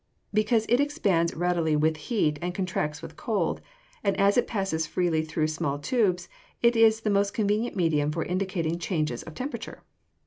_Because 0.33 0.65
it 0.67 0.79
expands 0.79 1.35
readily 1.35 1.75
with 1.75 1.95
heat, 1.95 2.39
and 2.41 2.55
contracts 2.55 3.03
with 3.03 3.15
cold; 3.15 3.61
and 4.03 4.19
as 4.19 4.35
it 4.35 4.47
passes 4.47 4.87
freely 4.87 5.21
through 5.21 5.45
small 5.45 5.77
tubes, 5.77 6.27
it 6.63 6.75
is 6.75 7.01
the 7.01 7.11
most 7.11 7.35
convenient 7.35 7.75
medium 7.75 8.11
for 8.11 8.23
indicating 8.23 8.79
changes 8.79 9.21
of 9.21 9.35
temperature. 9.35 9.83